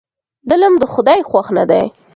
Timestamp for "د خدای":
0.79-1.19